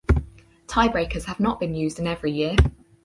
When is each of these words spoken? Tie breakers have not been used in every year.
Tie 0.65 0.87
breakers 0.87 1.25
have 1.25 1.39
not 1.39 1.59
been 1.59 1.75
used 1.75 1.99
in 1.99 2.07
every 2.07 2.31
year. 2.31 2.55